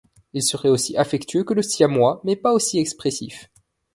[0.33, 3.51] Il serait aussi affectueux que le siamois mais pas aussi expressif.